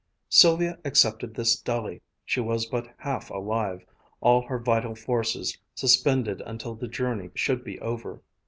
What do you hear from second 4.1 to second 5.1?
all her vital